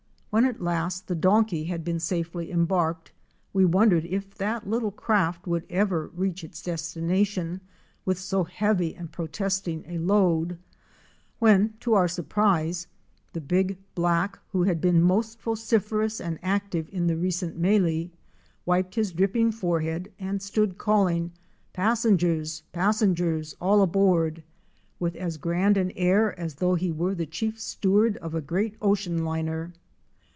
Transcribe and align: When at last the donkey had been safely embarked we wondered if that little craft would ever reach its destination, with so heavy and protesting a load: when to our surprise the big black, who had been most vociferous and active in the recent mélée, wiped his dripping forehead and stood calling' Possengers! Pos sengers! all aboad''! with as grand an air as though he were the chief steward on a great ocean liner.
When 0.33 0.45
at 0.45 0.61
last 0.61 1.07
the 1.09 1.15
donkey 1.15 1.65
had 1.65 1.83
been 1.83 1.99
safely 1.99 2.51
embarked 2.51 3.11
we 3.51 3.65
wondered 3.65 4.05
if 4.05 4.33
that 4.35 4.65
little 4.65 4.89
craft 4.93 5.45
would 5.45 5.65
ever 5.69 6.07
reach 6.15 6.41
its 6.45 6.61
destination, 6.61 7.59
with 8.05 8.17
so 8.17 8.45
heavy 8.45 8.95
and 8.95 9.11
protesting 9.11 9.83
a 9.85 9.97
load: 9.97 10.57
when 11.39 11.73
to 11.81 11.95
our 11.95 12.07
surprise 12.07 12.87
the 13.33 13.41
big 13.41 13.77
black, 13.93 14.39
who 14.53 14.63
had 14.63 14.79
been 14.79 15.01
most 15.01 15.37
vociferous 15.41 16.21
and 16.21 16.39
active 16.41 16.87
in 16.93 17.07
the 17.07 17.17
recent 17.17 17.61
mélée, 17.61 18.09
wiped 18.65 18.95
his 18.95 19.11
dripping 19.11 19.51
forehead 19.51 20.13
and 20.17 20.41
stood 20.41 20.77
calling' 20.77 21.33
Possengers! 21.77 22.61
Pos 22.71 23.01
sengers! 23.01 23.53
all 23.59 23.81
aboad''! 23.85 24.43
with 24.97 25.17
as 25.17 25.35
grand 25.35 25.75
an 25.75 25.91
air 25.97 26.39
as 26.39 26.55
though 26.55 26.75
he 26.75 26.89
were 26.89 27.13
the 27.13 27.25
chief 27.25 27.59
steward 27.59 28.17
on 28.19 28.33
a 28.33 28.39
great 28.39 28.77
ocean 28.81 29.25
liner. 29.25 29.73